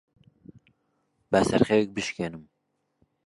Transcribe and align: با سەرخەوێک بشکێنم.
با 1.31 1.39
سەرخەوێک 1.49 1.89
بشکێنم. 1.95 2.43